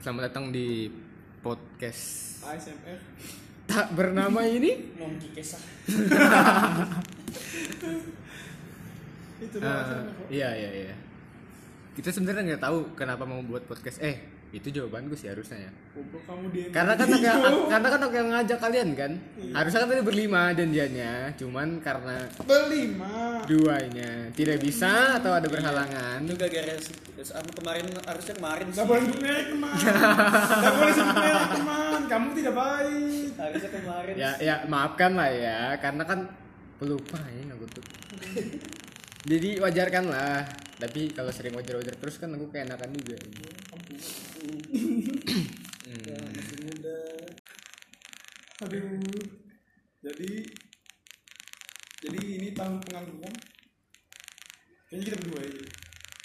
[0.00, 0.88] Selamat datang di
[1.44, 2.96] podcast ASMR
[3.68, 4.80] tak bernama ini.
[4.96, 5.60] Nongki kesah.
[9.44, 10.26] itu Eh, ASMR kok.
[10.32, 10.96] iya iya iya.
[11.92, 14.00] Kita sebenarnya nggak tahu kenapa mau buat podcast.
[14.00, 15.72] Eh, itu jawabanku sih harusnya ya.
[16.26, 19.12] Kamu dia Karena kan aku, karena kan aku yang ngajak kalian kan.
[19.54, 26.26] Harusnya kan tadi berlima janjiannya, cuman karena berlima duanya tidak bisa atau ada berhalangan.
[26.26, 26.74] Itu gara-gara
[27.60, 28.88] kemarin harusnya kemarin Gak sih.
[28.88, 29.74] boleh sebut merek teman
[30.64, 34.14] Gak boleh sebut merek teman Kamu tidak baik Harusnya kemarin.
[34.18, 36.18] Ya ya maafkan lah ya, karena kan
[36.80, 37.84] pelupa ya aku tuh.
[39.30, 40.42] Jadi wajarkan lah.
[40.80, 43.20] Tapi kalau sering wajar-wajar terus kan aku keenakan juga.
[43.20, 43.52] Ya,
[46.30, 46.98] masih muda.
[48.60, 49.00] Aduh
[50.00, 50.30] Jadi
[52.00, 53.32] Jadi ini tahun pengangguran
[54.84, 55.60] Kayaknya kita berdua aja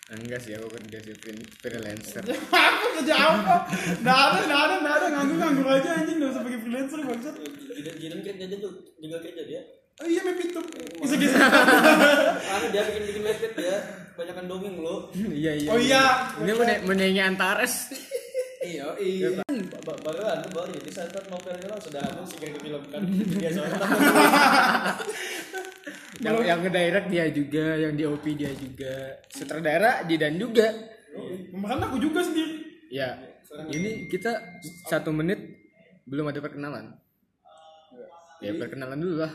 [0.05, 2.21] Enggak sih, aku kerja sih free- freelancer.
[2.53, 3.65] Aku kerja apa?
[4.05, 7.35] Nggak ada, nggak ada, nggak ada Nganggur-nganggur aja anjing Gak usah pakai freelancer bangsat
[7.73, 9.61] Jidan jidan kerja aja tuh juga kerja dia.
[9.95, 10.59] Oh iya map itu
[10.99, 11.35] Bisa gitu
[12.45, 13.77] Anu dia bikin bikin website dia.
[14.15, 15.07] Banyakan dongeng lo.
[15.11, 15.69] iya iya.
[15.71, 16.03] Oh iya.
[16.37, 16.51] Ini
[16.83, 17.89] menyanyi Antares.
[18.65, 19.27] Iya iya
[19.85, 20.81] Ba- Baru anu baru ya.
[20.81, 23.01] Di saat novelnya lah sudah anu sih kayak film kan.
[23.37, 23.79] Dia soalnya.
[26.15, 30.71] yang yang ngedirect dia juga, yang di OP dia juga, sutradara Jidan juga.
[31.51, 33.19] Makan aku juga sendiri Ya,
[33.67, 34.31] ini kita
[34.87, 35.37] satu menit
[36.07, 36.95] belum ada perkenalan.
[38.39, 39.33] Ya perkenalan dulu lah.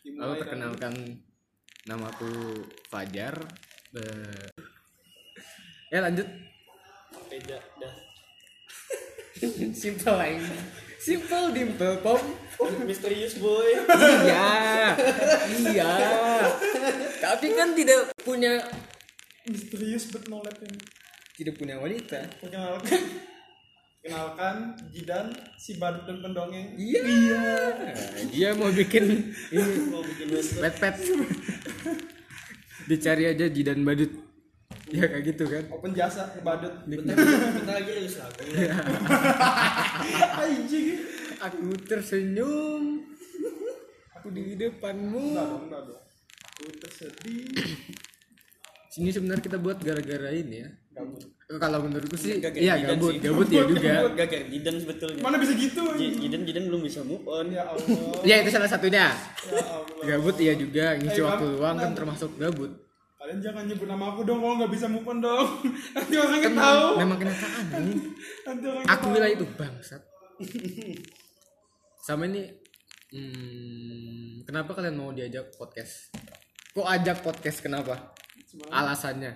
[0.00, 0.94] Aku perkenalkan
[1.84, 2.30] nama aku
[2.88, 3.34] Fajar.
[3.90, 4.48] Eh,
[5.90, 6.28] Ya lanjut.
[7.26, 7.94] Beda dah.
[9.82, 10.56] Simple lah ini.
[11.00, 12.20] Simple, dimple, pom.
[12.84, 13.72] Misterius boy.
[14.28, 14.92] Iya,
[15.64, 15.92] iya.
[17.24, 18.60] Tapi kan tidak punya
[19.48, 21.00] Misterius but no lab ini
[21.40, 22.20] tidak punya wanita.
[22.36, 23.00] Perkenalkan
[24.00, 24.56] Kenalkan
[24.92, 27.00] Jidan Si badut dan pendongeng Iya.
[27.00, 27.44] Iya.
[28.28, 30.94] Dia mau bikin ini Mau bikin pet pet.
[32.84, 34.12] Dicari aja Jidan Badut.
[34.90, 35.64] Ya kayak gitu kan.
[35.70, 38.42] Open jasa ke badut Bentar bentar lagi rilis lagu.
[40.36, 40.86] Anjing
[41.40, 42.82] Aku tersenyum.
[44.14, 45.32] Aku di depanmu.
[45.32, 46.02] Enggak dong enggak dong
[46.50, 47.48] Aku tersedih
[48.92, 50.70] Sini sebenarnya kita buat gara-gara ini ya.
[50.90, 53.22] Gabut Kalau menurutku sih, Gagal iya gabut, sih.
[53.22, 53.92] gabut ya juga.
[54.12, 55.22] Gagal jidan sebetulnya.
[55.22, 57.46] Mana bisa gitu J- anjing Jidan jidan belum bisa move on.
[57.48, 57.86] Ya Allah
[58.22, 59.14] Ya itu salah satunya.
[59.46, 62.74] Ya Allah Gabut iya juga, ngisi waktu luang kan termasuk gabut.
[63.30, 65.62] Kalian jangan nyebut nama aku dong kalau nggak bisa move on dong
[65.94, 67.62] Nanti orangnya Kan tahu memang kenyataan.
[68.42, 69.14] Nanti orangnya Aku tahu.
[69.14, 70.02] bilang itu bangsat.
[72.02, 72.42] Sama ini
[73.14, 76.10] hmm, kenapa kalian mau diajak podcast?
[76.74, 78.18] Kok ajak podcast kenapa?
[78.42, 79.32] Sebenarnya- Alasannya?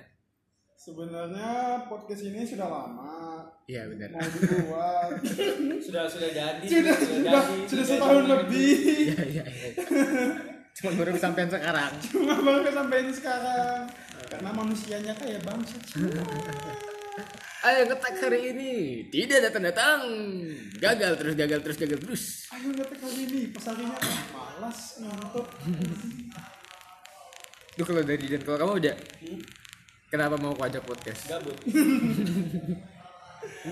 [0.74, 1.50] Sebenarnya
[1.86, 4.10] podcast ini sudah lama Iya benar.
[4.10, 5.22] Mau dibuat
[5.86, 6.66] Sudah sudah jadi.
[6.66, 8.74] Sudah sudah, sudah setahun lebih
[9.06, 9.70] Iya iya iya.
[10.84, 11.92] Cuma baru sampai sekarang.
[12.12, 13.88] Cuma baru kesampaian sekarang
[14.28, 15.80] Karena manusianya kayak bangsa
[17.64, 18.72] Ayo ngetak hari ini
[19.08, 20.00] tidak datang datang
[20.76, 22.22] gagal terus gagal terus gagal terus.
[22.52, 25.48] Ayo ngetek kali ini pas harinya ah, malas ngantuk
[27.80, 28.96] Tuh kalau dari dan kalau kamu udah
[30.12, 31.24] kenapa mau aku ajak podcast?
[31.24, 31.56] Gabut.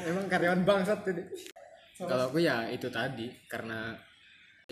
[0.08, 1.20] Emang karyawan bangsat tadi.
[2.00, 3.92] Kalau aku ya itu tadi karena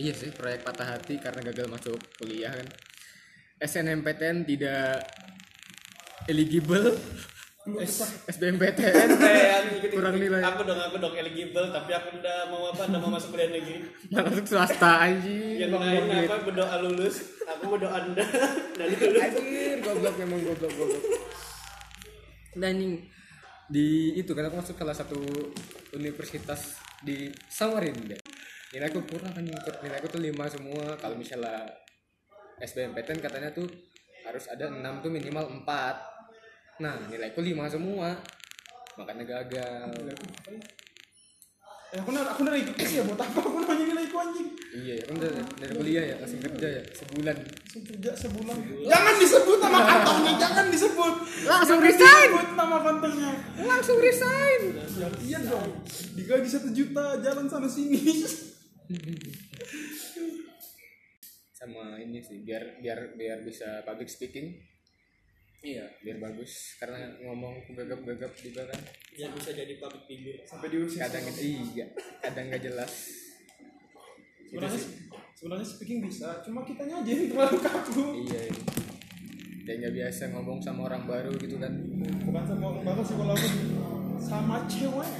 [0.00, 2.68] iya sih proyek patah hati karena gagal masuk kuliah kan.
[3.60, 5.04] SNMPTN tidak
[6.24, 6.96] eligible.
[8.24, 10.40] SBMPTN Kayak ikut kurang nilai.
[10.40, 13.84] Aku dong aku dong eligible tapi aku udah mau apa udah mau masuk kuliah negeri.
[14.08, 15.60] Malah masuk swasta anjing.
[15.60, 17.16] Yang lain apa berdoa lulus.
[17.44, 18.24] Aku berdoa anda
[18.80, 19.20] dan lulus.
[19.20, 21.04] Anjir, goblok memang goblok goblok.
[22.56, 22.88] Ini
[23.70, 25.20] di itu kan aku masuk salah satu
[25.94, 28.19] universitas di Samarinda.
[28.70, 30.94] Nilai aku kurang kan nilai aku tuh lima semua.
[30.94, 31.66] Kalau misalnya
[32.62, 33.66] SBMPTN katanya tuh
[34.22, 38.14] harus ada 6 tuh minimal 4 Nah nilaiku lima semua.
[38.94, 39.90] Makanya gagal.
[41.90, 44.48] Eh aku nara aku nara ikut sih ya buat apa aku nanya nilaiku anjing?
[44.70, 47.36] Iya ya kan dari, dari kuliah ya langsung kerja ya sebulan.
[47.42, 48.56] Langsung kerja sebulan.
[48.86, 51.14] Jangan disebut nama kantornya Jangan disebut.
[51.42, 52.28] Langsung Jangan resign.
[52.30, 53.30] disebut nama kantornya.
[53.66, 54.60] Langsung resign.
[54.94, 55.70] Ya iya dong
[56.14, 57.98] Digaji satu juta jalan sana sini
[61.60, 64.56] sama ini sih biar biar biar bisa public speaking.
[65.60, 65.84] Iya.
[66.00, 68.80] Biar bagus karena ngomong gagap-gagap juga kan.
[69.12, 70.40] Biar bisa jadi public figure.
[70.48, 71.86] Sampai diusir kadang sama- iya
[72.24, 72.92] kadang nggak jelas.
[74.48, 74.82] Sebenarnya
[75.36, 78.62] sebenarnya speaking bisa Cuma kitanya aja yang terlalu kaku iya iya.
[79.62, 81.70] dan nggak biasa ngomong sama orang baru gitu kan.
[82.24, 83.48] Bukan sama orang baru sih kalau aku
[84.18, 85.10] Sama cewek.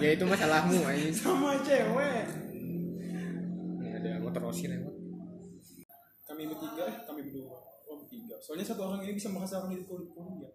[0.00, 2.45] Ya itu masalahmu ini sama cewek
[4.48, 5.06] osin lewat
[6.36, 7.56] kami bertiga eh kami berdua.
[7.88, 8.36] Oh bertiga.
[8.44, 10.52] Soalnya satu orang ini bisa merasakan itu kuliah kuliah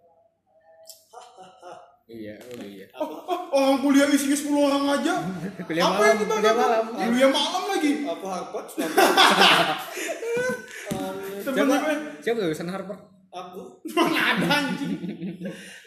[2.22, 2.86] iya oh iya.
[3.02, 5.14] Oh, oh, orang kuliah isinya 10 orang aja.
[5.68, 6.84] Kuliah apa malam yang kita kuliah malam.
[6.94, 7.92] Kuliah malam lagi.
[8.06, 8.68] Apa Harvard?
[11.42, 11.80] siapa gue
[12.22, 13.02] siapa lulusan Harvard
[13.32, 14.92] Aku, mana ada anjing?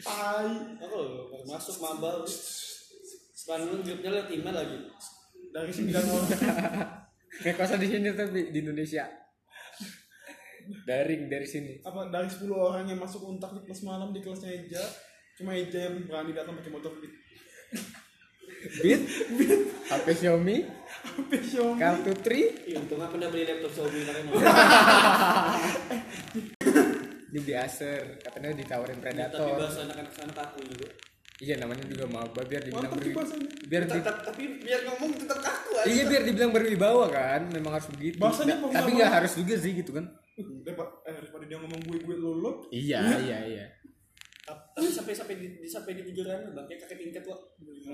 [0.03, 0.49] Tai
[0.81, 0.99] aku
[1.47, 2.25] masuk maba.
[3.37, 4.79] Sekarang grupnya liat email lagi.
[5.55, 7.04] dari sembilan orang
[7.43, 9.05] ngekosnya di sini tapi di Indonesia.
[10.85, 11.73] Daring dari sini.
[11.85, 14.81] Apa dari 10 orang yang masuk untak di kelas malam di kelasnya Eja
[15.37, 17.15] cuma Eja yang berani datang pakai motor beat.
[18.81, 19.03] Beat?
[19.93, 20.65] HP Xiaomi?
[21.05, 21.81] Sampai Xiaomi?
[21.81, 24.01] Kartu tri Iya, untung aku udah beli laptop Xiaomi
[27.35, 29.59] ini di Acer katanya ditawarin Tapi Predator.
[29.59, 30.87] bahasa anak-anak anak aku juga.
[31.45, 33.13] Iya namanya juga maba biar dibilang mantap berwi
[33.69, 35.87] biar di, Tetap, tapi biar ngomong tetap kaku aja.
[35.93, 38.17] iya biar dibilang berwibawa kan memang harus begitu.
[38.17, 38.81] Bahasanya pembawa.
[38.81, 40.05] tapi nggak harus juga sih gitu kan.
[40.65, 43.01] Daripada eh, daripada dia ngomong gue gue lo lo iya.
[43.21, 43.67] iya iya.
[44.45, 47.41] Tapi sampai sampai di, di sampai di pikiran bang kayak kakek tingkat wah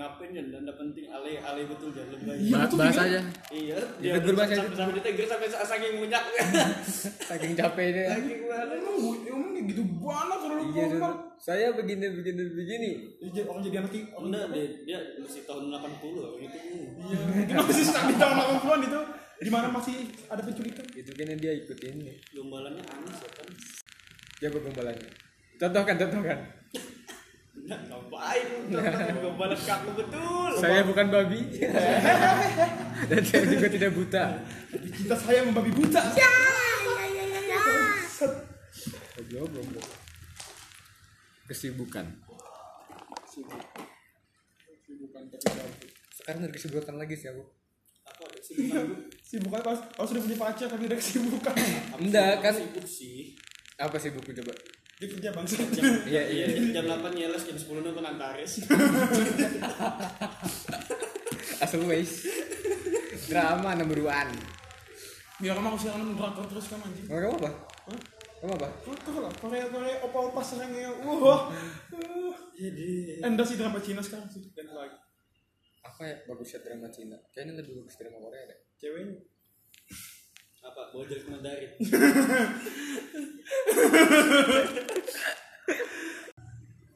[0.01, 2.37] ngapain ya dan penting ale ale betul jangan lebay.
[2.41, 3.03] Iya, bahas iya.
[3.05, 3.19] aja
[3.53, 3.77] Iya,
[4.17, 4.77] Itu berbahasa sampai, itu.
[4.81, 6.23] sampai ditegur sampai saking munyak.
[7.29, 8.73] saking capeknya saking mana?
[9.61, 10.85] kayak gitu banget kalau lu iya
[11.37, 12.89] saya begini begini begini
[13.21, 16.57] Jadi orang jadi anak orang Enggak, dia, dia masih tahun 80 gitu.
[17.05, 18.99] iya itu masih di tahun 80-an itu
[19.41, 19.95] di mana masih
[20.29, 21.95] ada penculikan itu kan dia ikutin
[22.33, 23.47] Gombalannya aneh ya kan.
[24.41, 25.09] siapa gombalannya
[25.61, 26.37] contohkan contohkan
[27.61, 28.79] Nah, ngapain lu
[29.21, 30.51] gombalan kaku betul.
[30.57, 31.39] saya bukan babi
[33.09, 34.25] dan saya juga tidak buta
[34.67, 36.01] Tapi cinta saya membabi buta
[38.07, 38.33] Set.
[39.29, 39.87] goblok goblok
[41.45, 42.05] kesibukan
[44.81, 45.47] Sibukan tapi
[46.11, 47.43] sekarang ada kesibukan lagi sih aku
[48.03, 49.07] ada gue.
[49.23, 51.53] Sibukan pas pas sudah punya pacar tapi ada kesibukan.
[51.97, 53.37] enggak kan Sibuk sih.
[53.77, 54.51] apa sih buku coba
[55.01, 55.57] Dia kerja bangsa.
[56.05, 58.61] iya iya Iya, jam 8 nyeles, jam 10 nonton Antares.
[61.57, 62.25] as always
[63.23, 64.33] drama number one
[65.37, 67.05] Biar kamu harus jangan drakor terus kan anjing.
[67.07, 67.49] oh, kamu apa
[67.89, 67.99] Hah?
[68.37, 69.33] kamu apa Drakor lah.
[69.35, 70.89] Korea Korea opa opa serangnya.
[71.01, 71.49] Wah.
[72.53, 74.97] Jadi, Enda sih drama Cina sekarang sih dan lagi.
[75.81, 79.17] apa ya bagusnya drama Cina kayaknya lebih bagus drama Korea deh Ceweknya.
[80.61, 81.71] Apa bojol Mandarin.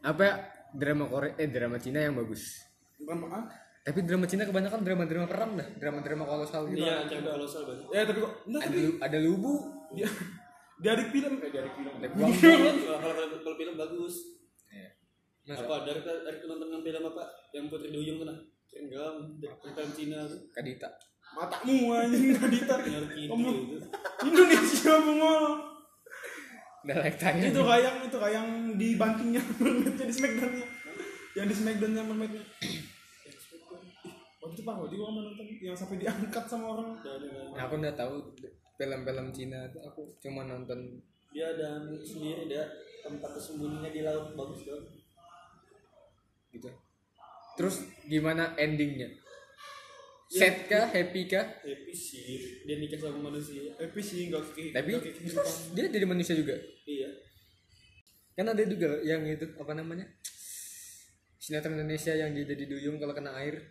[0.06, 0.34] apa ya
[0.72, 2.62] drama Korea eh drama Cina yang bagus
[3.02, 3.50] Bukan ah.
[3.82, 7.86] tapi drama Cina kebanyakan drama-drama perang dah drama-drama kolosal gitu Iya, cewek kolosal banget.
[7.90, 9.54] Ya tapi kok enggak ada tapi lu- ada lubu
[9.94, 10.08] dia
[10.82, 11.94] dia adik film eh adik film.
[12.86, 14.16] Kalau kalau film bagus.
[14.70, 14.90] Iya.
[15.58, 17.24] Apa dari dari nonton film apa?
[17.54, 18.36] Yang Putri Duyung kena.
[18.76, 19.10] Enggak,
[19.40, 20.40] dari film Cina tuh.
[20.52, 20.90] Kadita
[21.36, 22.76] Matamu anjing Nadita.
[22.80, 23.50] Kamu.
[24.24, 25.46] Indonesia bengol.
[26.86, 28.46] udah like tanya itu kayak itu kayak
[28.78, 30.68] di bankingnya mermaidnya di smackdownnya
[31.34, 32.46] yang di smackdownnya mermaidnya
[34.38, 36.94] waktu itu pak waktu itu gua nonton yang sampai diangkat sama orang
[37.58, 38.22] Nah, aku nggak tahu
[38.78, 41.02] film-film Cina tuh aku cuma nonton
[41.34, 42.62] Dia ada sendiri dia
[43.02, 44.86] tempat tersembunyinya di laut bagus dong.
[46.54, 46.70] gitu
[47.58, 49.10] terus gimana endingnya
[50.30, 50.86] sad kah?
[50.90, 51.46] Happy kah?
[51.62, 53.74] Happy sih, dia nikah sama manusia.
[53.78, 56.56] tapi sih nggak kayak tapi nggak kayak kehidupan dia jadi manusia juga?
[56.86, 57.10] Iya.
[58.36, 60.06] kan ada juga yang itu apa namanya?
[61.40, 63.64] Sinetron Indonesia yang dia jadi duyung kalau kena air.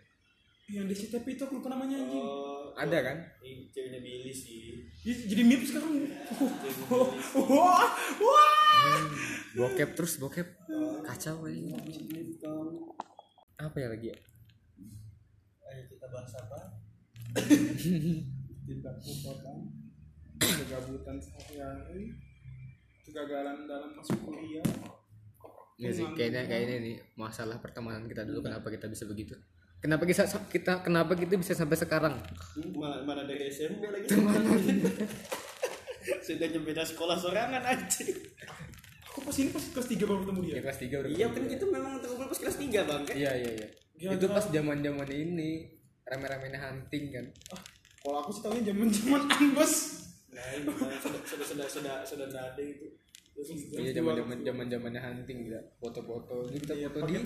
[0.65, 2.25] Yang di CTP itu aku lupa namanya anjing.
[2.25, 3.17] Oh, ada kan?
[3.45, 4.89] Ini ceweknya Billy sih.
[5.05, 5.93] Ih, jadi meme sekarang.
[5.93, 7.89] Ceweknya wah wah.
[8.17, 8.55] Wah
[9.55, 10.47] bokep terus bokep.
[11.05, 11.71] Kacau ini
[12.41, 12.91] Kamu.
[13.55, 14.17] apa ya lagi ya
[15.75, 16.59] Ayo kita bahas apa?
[18.65, 19.57] tidak kekuatan
[20.39, 22.15] kegabutan sehari-hari
[23.03, 24.63] kegagalan dalam masuk kuliah
[25.75, 29.35] Iya sih, kayaknya kayaknya nih masalah pertemanan kita dulu kenapa kita bisa begitu?
[29.83, 32.15] Kenapa kita kita kenapa kita bisa sampai sekarang?
[32.79, 34.07] Mana, mana dari SMP lagi?
[36.25, 38.03] Sudah nyembeda sekolah sorangan aja.
[39.03, 41.11] aku pas ini pas kelas 3 baru ketemu dia Ya kelas 3 udah.
[41.11, 43.15] Iya kan gitu memang terkumpul pas kelas 3 bang kan?
[43.19, 43.67] Iya iya iya.
[43.95, 44.35] Gila, Itu gila.
[44.35, 45.49] pas zaman-zaman ini
[46.03, 47.25] rame-ramenya hunting kan.
[47.49, 47.61] ah,
[47.97, 49.73] kalau aku sih tahunya zaman zaman anbes
[50.29, 50.75] Nah Bang.
[50.99, 52.87] sudah sudah sudah sudah sudah nggak ada itu.
[53.35, 53.71] Gitu.
[53.73, 55.59] Iya zaman-zaman zaman-zamannya hunting gitu.
[55.77, 56.47] Foto-foto.
[56.47, 57.19] Ini kita Iya, foto di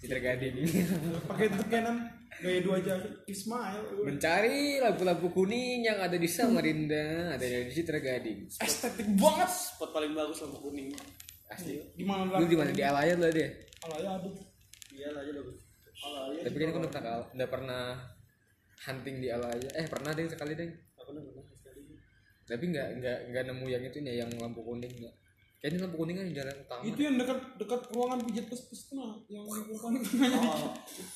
[0.00, 0.54] Citra Gading.
[1.28, 1.96] pakai tutup kanan
[2.40, 8.48] gaya dua jari Ismail Mencari lampu-lampu kuning yang ada di Samarinda, ada di Citra Gading.
[8.50, 10.88] estetik banget Spot paling bagus lampu kuning.
[11.46, 11.76] Asli.
[11.92, 13.48] di mana Lu di mana di Alayan lah deh.
[13.82, 14.32] alaya aduh
[14.90, 15.60] Iya lah aja bagus.
[16.00, 17.82] Alaya tapi kan aku udah pernah udah pernah
[18.80, 21.80] hunting di Alaya eh pernah deh sekali deh Aku pernah pernah sekali.
[22.44, 25.14] tapi nggak nggak nggak nemu yang itu nih yang lampu kuning nggak
[25.56, 28.82] kayaknya lampu kuning kan di jalan utama Itu yang dekat dekat ruangan pijat pes pes
[28.90, 30.48] nah, yang bukan namanya di.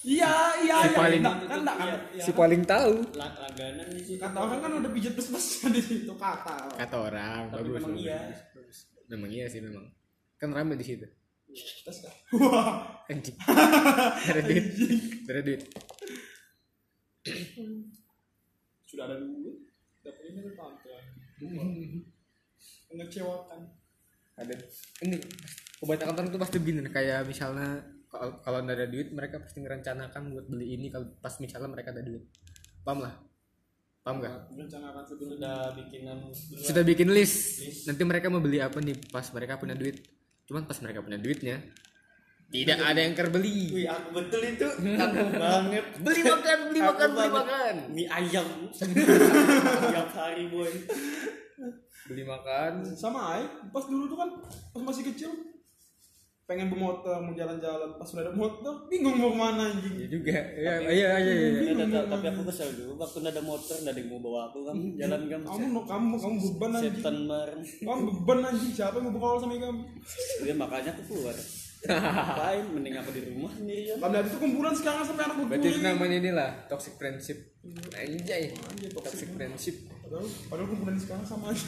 [0.06, 0.94] Iya iya Si iya.
[0.94, 1.88] paling- Nah, kan enggak kan.
[2.14, 4.20] si paling tahu Lang- langganan di situ.
[4.20, 6.54] Kata orang kan udah pijat pes pes di situ kata.
[6.76, 8.04] kata orang Tapi bagus memang bagus.
[8.04, 8.20] iya.
[9.06, 9.84] memang iya sih memang
[10.36, 11.08] kan ramai di situ
[11.54, 12.14] Tes dah.
[12.34, 13.06] Wah.
[13.06, 13.36] anjing.
[14.28, 15.62] Ada duit.
[18.84, 19.56] Sudah ada duit.
[20.02, 20.94] Dapetnya dari tante.
[22.90, 23.60] Mengecewakan.
[24.34, 24.54] ada.
[25.06, 25.16] Ini
[25.78, 27.86] kebanyakan orang tuh pasti begini kayak misalnya
[28.42, 32.02] kalau nggak ada duit mereka pasti merencanakan buat beli ini kalau pas misalnya mereka ada
[32.02, 32.26] duit.
[32.82, 33.14] Paham lah?
[34.04, 36.18] Paham gak Merencanakan Sudah bikinan
[36.60, 37.62] sudah bikin list.
[37.86, 40.13] Nanti mereka mau beli apa nih pas mereka punya duit
[40.44, 41.56] cuman pas mereka punya duitnya
[42.52, 44.68] tidak ada yang terbeli Wih, aku betul itu.
[45.02, 45.84] Aku banget.
[45.98, 48.46] beli makan beli Aku makan beli makan Mie ayam.
[49.90, 50.70] Tiap hari, boy.
[52.04, 55.32] beli makan sama Ai pas dulu tuh kan pas masih kecil
[56.44, 57.96] pengen bermotor mau jalan-jalan.
[57.96, 59.94] Pas udah ada motor bingung mau ke mana anjing.
[59.96, 60.32] Ya juga.
[60.54, 61.72] Ya iya iya iya iya.
[61.72, 64.58] Ya, tapi- tapi aku kesel dulu waktu ada motor nggak ada yang mau bawa aku
[64.68, 66.94] kan jalan kan kamu no, kamu kamu beban anjing.
[67.00, 68.72] setan bareng kamu beban anjing.
[68.72, 69.80] Siapa yang mau berkawan sama kamu?
[70.44, 71.36] Ya makanya aku keluar.
[71.84, 72.64] Ngapain?
[72.72, 76.96] Mending aku di rumah sendirian Pada itu kumpulan sekarang sampai anak berarti namanya inilah toxic
[76.96, 77.36] friendship.
[77.92, 81.66] Anjay Anjay, toxic toxic friendship padahal padahal kumpulan sekarang sama aja.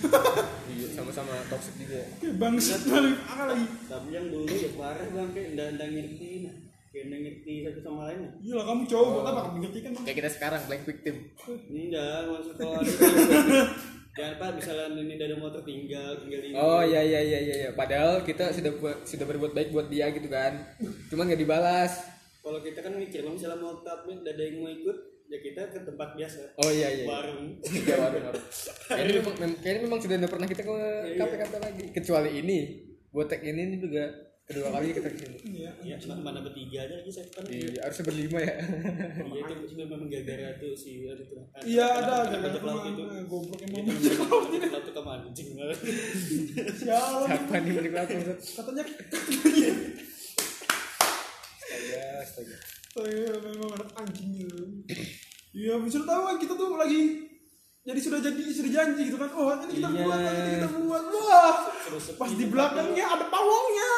[0.67, 2.05] Iya sama-sama toxic juga.
[2.21, 6.31] Oke, bangsat kali apa lagi tapi yang dulu ya parah bang kayak nggak nggak ngerti
[6.45, 6.57] nah.
[6.93, 8.33] Kayak ngerti satu sama lain nah.
[8.45, 9.93] Gila kamu cowok buat apa kamu ngerti kan.
[10.05, 11.15] Kayak kita sekarang blank victim.
[11.73, 12.93] Enggak maksud kalau ada
[14.17, 17.71] jangan pak misalnya ini ada motor tinggal tinggal di oh iya iya iya iya iya.
[17.77, 18.73] padahal kita sudah
[19.05, 20.57] sudah berbuat baik buat dia gitu kan.
[21.13, 21.93] Cuman nggak dibalas.
[22.41, 25.79] Kalau kita kan mikir kalau misalnya mau update ada yang mau ikut ya kita ke
[25.83, 26.41] tempat biasa.
[26.57, 27.07] Oh iya iya iya.
[27.07, 27.59] warung.
[27.61, 28.47] Iya, warung, warung.
[28.87, 30.77] Kayaknya memang, mem- kayaknya memang sudah tidak pernah kita ke
[31.15, 31.85] kafe-kafe lagi.
[31.93, 32.59] Kecuali ini
[33.09, 34.05] botek ini ini juga
[34.47, 37.83] kedua kali kita ke sini iya ya ma- mana bertiga aja lagi saya kan Iya,
[37.83, 38.55] harusnya berlima ya.
[39.25, 41.43] Iya itu itu memang gara-gara tuh si ada tuh.
[41.67, 43.03] iya ada ada laut itu.
[43.27, 43.75] goblok Itu
[44.23, 44.47] laut.
[44.55, 45.49] itu kamu anjing.
[45.51, 45.79] Banget.
[46.79, 48.85] sialan siapa nih menikmati maksud katanya
[51.67, 52.57] astaga astaga
[52.97, 54.57] saya memang anak anjing gitu
[55.53, 57.29] iya bisa tahu kan kita tuh lagi
[57.87, 59.31] jadi sudah jadi sudah janji gitu kan.
[59.31, 60.03] Oh ini kita Iya.
[60.03, 61.03] buat ini kita buat.
[61.07, 63.91] Wah Sudah sepi pas di belakangnya ada pawangnya.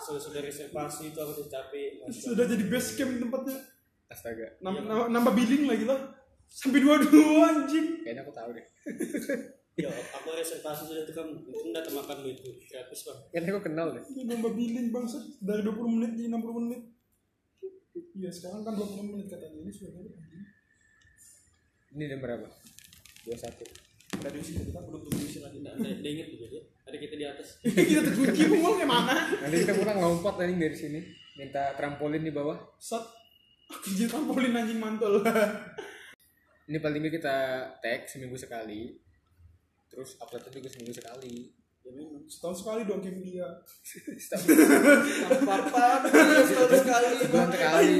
[0.00, 2.08] Sudah sudah reservasi itu aku udah capek.
[2.08, 3.60] sudah jadi base camp tempatnya.
[4.08, 4.56] Astaga.
[4.64, 6.00] Nam- nam- nambah billing lagi lah.
[6.48, 8.00] Sampai dua dua anjing.
[8.00, 8.64] Kayaknya aku tahu deh.
[9.78, 13.18] Ya aku reservasi sudah tuh kan itu nggak termakan duit gratis bang.
[13.30, 14.02] kayaknya aku kenal deh.
[14.08, 15.22] Ini nambah billing bangsat.
[15.38, 16.80] Dari 20 menit jadi 60 menit
[18.18, 19.62] iya sekarang kan 20 menit katanya.
[19.62, 20.38] Ini sudah ada anjing
[21.96, 22.46] ini jam berapa?
[23.24, 23.64] Dua satu.
[24.18, 25.64] Tadi sih kita belum bisa lagi.
[25.64, 26.62] Ada ada inget juga dia.
[26.84, 27.48] Ada kita di atas.
[27.88, 31.00] kita terkunci mau ke mana nanti kita pulang lompat anjing dari sini.
[31.40, 32.60] Minta trampolin di bawah.
[32.76, 33.04] Sat
[33.88, 35.24] kerja trampolin anjing mantul.
[36.68, 37.36] Ini paling kita
[37.80, 38.92] tag seminggu sekali.
[39.88, 41.57] Terus uploadnya juga seminggu sekali
[41.88, 43.48] Ya setahun sekali dong game dia.
[44.20, 44.44] Setahun
[46.84, 47.06] sekali.
[47.24, 47.94] Sebulan sekali.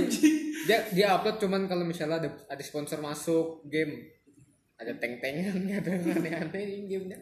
[0.69, 4.15] Dia dia upload cuman kalau misalnya ada ada sponsor masuk game.
[4.79, 7.19] Ada tank-tankan ada aneh-aneh di gamenya.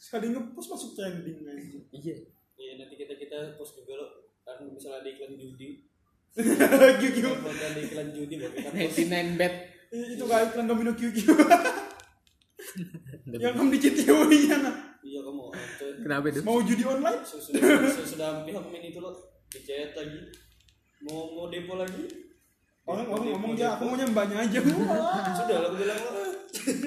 [0.00, 1.84] Sekali ngepost masuk trending anjing.
[1.92, 2.16] Iya.
[2.56, 4.10] Ya nanti kita kita post juga loh.
[4.42, 5.84] Kan misalnya ada iklan judi.
[7.00, 8.98] QQ Kalau ada iklan judi baru kita post.
[9.06, 9.54] 99 bet.
[9.92, 11.16] Itu kayak iklan domino QQ
[13.42, 14.16] yang kamu di CTO
[15.06, 15.42] iya kamu.
[15.54, 15.86] itu.
[16.02, 16.40] kenapa itu?
[16.42, 17.22] Mau judi online?
[17.22, 19.14] Sudah sudah, pihak main itu loh
[19.46, 20.20] dicet lagi.
[21.06, 22.04] Mau mau depo lagi?
[22.86, 24.58] Orang orang ngomong ya aku maunya mbaknya aja.
[25.42, 26.26] Sudah lah aku bilang loh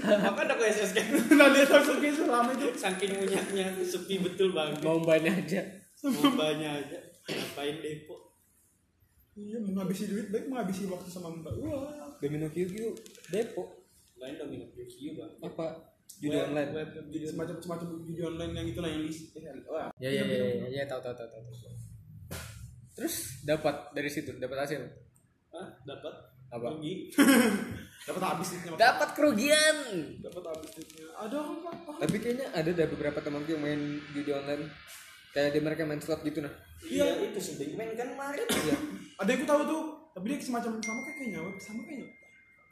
[0.09, 1.05] apa ada SS kan
[1.37, 2.67] nah lihat langsung kayak selama itu.
[2.75, 5.61] Saking munyaknya sepi betul bang mau banyak aja.
[6.03, 6.99] Mau banyak aja.
[7.29, 8.15] Ngapain depo?
[9.39, 11.53] Iya menghabisi duit baik menghabisi waktu sama mbak.
[11.63, 12.15] Wah.
[12.19, 12.75] Domino QQ
[13.31, 13.87] Depok
[14.19, 15.31] lain dong minum QQ bang.
[15.43, 16.71] Apa judi online.
[16.75, 19.31] web jadi semacam semacam judi online yang itulah yang list
[19.71, 21.75] wah ya ya ya ya, ya tahu tahu tahu tahu tahu.
[22.99, 23.15] terus
[23.47, 24.83] dapat dari situ dapat hasil?
[25.55, 26.13] Ah dapat.
[26.49, 26.65] Apa?
[26.73, 27.13] rugi.
[28.09, 29.77] Dapat habis duitnya dapat kerugian.
[30.17, 31.13] Dapat habis duitnya.
[31.13, 34.65] Ada apa apa tapi kayaknya ada dah beberapa temanku yang main judi online.
[35.29, 36.49] Kayak dia mereka main slot gitu nah.
[36.81, 37.29] Iya.
[37.29, 38.49] Itu sedang main kan kemarin.
[38.49, 38.75] Iya.
[39.21, 39.83] Ada yang aku tahu tuh.
[40.17, 42.09] Tapi dia semacam sama kayak kayaknya web sama kayaknya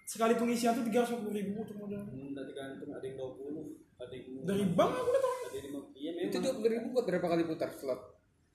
[0.07, 2.07] sekali pengisian tuh tiga ratus ribu untuk modal.
[2.07, 5.35] Hmm, nanti gantung ada yang 20 ada yang dari bank aku udah tahu.
[5.35, 8.01] Ada yang lima iya itu memang dua puluh ribu buat berapa kali putar slot?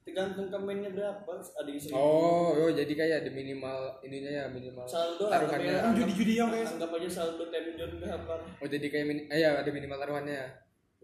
[0.03, 2.01] Tergantung komennya berapa ada yang seribu.
[2.01, 5.75] Oh oh jadi kayak ada minimal ininya ya minimal saldo taruhannya.
[5.77, 9.39] Kan judi-judi yang kayak- anggap aja saldo time zone berapa oh jadi kayak min eh,
[9.39, 10.43] ya ada minimal taruhannya.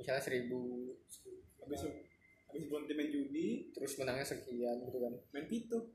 [0.00, 0.96] Misalnya seribu.
[1.60, 1.84] Habis
[2.48, 5.12] habis berhenti main judi terus menangnya sekian gitu kan.
[5.36, 5.92] main pitu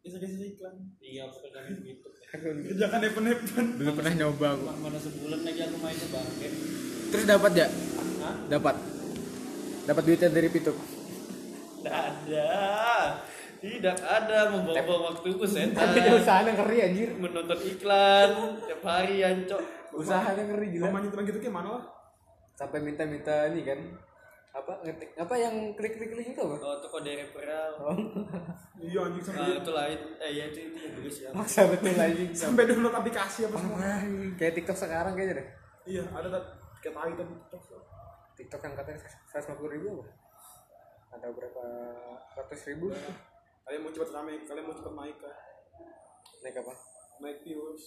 [0.00, 0.74] geser-geser iklan.
[1.00, 4.64] Iya pokoknya gitu aku kerjakan event-event belum pernah nyoba aku.
[4.64, 6.48] Ma- mana sebulan lagi aku mainnya bangke
[7.10, 7.66] terus dapat ya?
[8.22, 8.34] Hah?
[8.46, 8.76] dapat.
[9.88, 10.76] Dapat duitnya dari pituk?
[10.78, 12.48] Tidak ada.
[13.58, 14.38] Tidak ada.
[14.54, 15.90] Membawa-bawa waktuku tapi setan.
[15.96, 17.08] Dia usahanya ngeri anjir.
[17.18, 18.30] Menonton iklan.
[18.62, 19.62] Tiap hari ancok.
[19.96, 20.86] Usahanya ngeri gila.
[20.86, 21.84] Mamanya teman gitu kayak mana lah?
[22.54, 23.78] Sampai minta-minta ini kan
[24.50, 27.94] apa ngetik apa yang klik-klik klik itu apa oh toko dari referral
[28.82, 31.28] iya anjing nah sampai itu lain eh ya itu itu yang bagus ya.
[31.30, 33.78] Maksa betul anjing sampai download aplikasi apa semua.
[34.34, 35.46] Kayak TikTok sekarang kayaknya deh.
[35.86, 36.44] Iya ada tak
[36.82, 37.82] kayak tahu tapi TikTok.
[38.40, 38.98] TikTok yang katanya
[39.30, 40.04] 150 ribu apa?
[41.14, 41.64] Ada berapa
[42.40, 42.86] ratus ribu?
[43.62, 45.34] Kalian mau cepat rame kalian mau cepat naik kan
[46.42, 46.74] naik apa?
[47.22, 47.84] Naik viewers.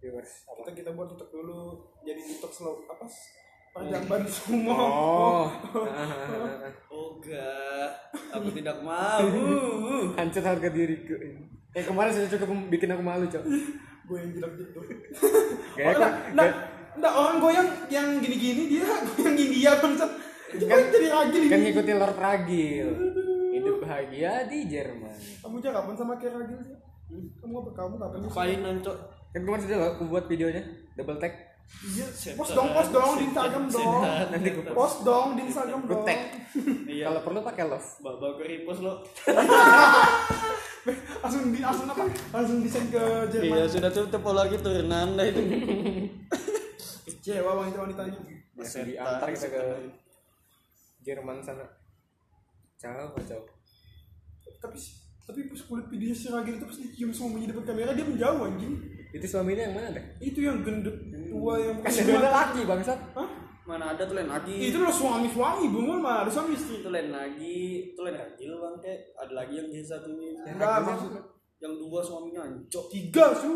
[0.00, 0.64] Viewers apa?
[0.64, 1.60] Kita kita buat TikTok dulu
[2.08, 3.04] jadi TikTok slow apa
[3.76, 5.46] panjang semua oh.
[6.96, 7.88] oh enggak.
[8.32, 9.20] Aku tidak mau.
[10.18, 11.14] Hancur harga diriku.
[11.76, 13.44] Eh kemarin sudah cukup bikin aku malu cok.
[14.08, 14.80] Gue yang bilang gitu.
[15.76, 16.48] Oh, kok nah,
[16.96, 20.08] nah, orang goyang yang gini-gini dia goyang India bangsat
[20.56, 22.88] kan jadi ragil kan ngikutin Lord Ragil.
[23.52, 25.12] Hidup bahagia di Jerman.
[25.44, 26.76] Kamu aja kapan sama kayak ragil sih
[27.12, 27.70] kamu apa?
[27.76, 28.28] Kamu kapan sih?
[28.30, 28.96] Ngapain ancok
[29.36, 30.62] kan kemarin sudah aku buat videonya
[30.96, 31.34] double tag
[31.86, 34.02] iya post dong post dong di Instagram dong.
[34.32, 34.98] Nanti aku post.
[35.04, 36.06] dong di Instagram Gue dong.
[36.06, 36.20] Tag
[36.88, 37.04] iya.
[37.10, 37.88] Kalau perlu pakai love.
[38.00, 38.94] Bawa ke repost lo.
[41.22, 42.04] Langsung di langsung apa?
[42.30, 45.42] Langsung desain ke iya Jerman sudah tutup lagi turunan dah itu.
[47.10, 48.20] Kecewa wanita wanitanya
[48.54, 49.62] masih diantar kita ke
[51.02, 51.66] Jerman sana.
[52.78, 53.46] Jauh jauh?
[54.62, 54.78] Tapi
[55.26, 58.78] tapi pas kulit video si ragil itu pas dicium suaminya depan kamera dia menjauh anjing
[59.16, 60.96] itu suaminya yang mana deh itu yang gendut
[61.32, 63.00] tua yang kan ada laki bangsat.
[63.16, 63.46] Hah?
[63.66, 64.70] mana ada tuh lain lagi.
[64.70, 66.80] Itu loh suami suami bunga mah ada suami istri.
[66.80, 67.92] Itu lain lagi.
[67.92, 71.22] Itu lain ragil bang kayak ada lagi yang jadi satu ini enggak maksudnya
[71.58, 73.52] yang dua suaminya ancok tiga su.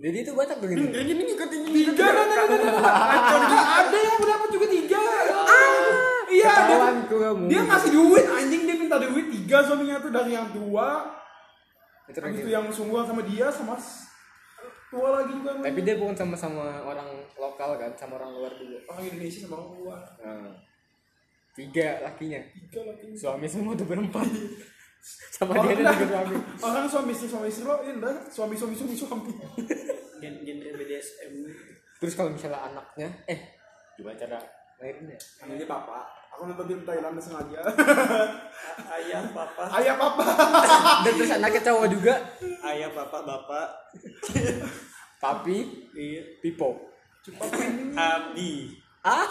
[0.00, 4.44] Jadi itu banyak tuh gini kayak gini ngikutin tiga kan kan Enggak, ada yang berapa
[4.48, 4.98] juga tiga.
[5.44, 10.48] Ah iya dia, dia ngasih duit anjing dia minta duit tiga suaminya tuh dari yang
[10.48, 11.12] tua.
[12.08, 13.76] Itu lagi yang sungguh sama dia sama
[14.90, 18.78] tua lagi juga tapi dia bukan sama sama orang lokal kan sama orang luar juga.
[18.90, 20.02] Orang Indonesia sama orang luar.
[20.18, 20.52] Nah,
[21.54, 22.42] tiga lakinya.
[22.50, 24.26] Tiga lagi suami semua tuh berempat.
[25.32, 26.34] Sama orang, dia dan juga suami.
[26.60, 28.16] Orang suami istri suami istri lo ini dah.
[28.28, 29.32] Suami suami suami suami.
[30.20, 31.34] Gen genre BDSM
[32.00, 33.60] terus kalau misalnya anaknya eh
[33.96, 34.40] gimana cara
[34.80, 35.20] lahirinnya
[35.52, 36.04] ini bapak
[36.40, 37.60] aku nonton di Thailand sengaja.
[38.96, 39.64] Ayah papa.
[39.76, 40.24] Ayah papa.
[41.04, 42.14] Dan terus anaknya cowok juga.
[42.64, 43.68] Ayah papa bapak.
[45.28, 45.56] Tapi
[45.92, 46.40] iya.
[46.40, 46.88] Pipo.
[47.92, 48.72] Abi.
[49.04, 49.28] Ah.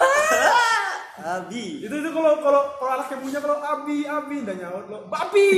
[1.42, 1.82] Abi.
[1.82, 4.46] Itu itu kalau kalau kalau anak yang punya kalau abi abi.
[4.46, 5.50] Dan nyaut lo babi